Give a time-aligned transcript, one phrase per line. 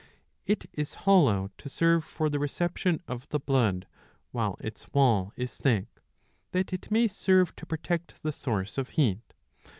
[0.47, 3.85] It is hollow to serve for the reception of the blood,
[4.31, 5.85] while its wall is thick,
[6.53, 9.35] that it may serve to protect the source of heat.